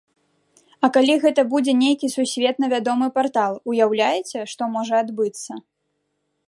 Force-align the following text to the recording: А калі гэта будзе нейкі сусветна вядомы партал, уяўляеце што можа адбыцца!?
А 0.85 0.87
калі 0.95 1.17
гэта 1.25 1.41
будзе 1.51 1.75
нейкі 1.83 2.07
сусветна 2.15 2.65
вядомы 2.73 3.07
партал, 3.19 3.53
уяўляеце 3.73 4.39
што 4.55 4.63
можа 4.79 4.95
адбыцца!? 5.05 5.51